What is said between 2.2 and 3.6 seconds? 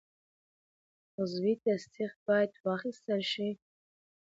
باید واخیستل شي.